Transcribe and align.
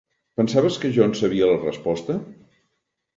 Pensaves 0.39 0.77
que 0.85 0.89
jo 0.95 1.05
en 1.09 1.13
sabia 1.19 1.49
la 1.49 1.59
resposta? 1.65 2.17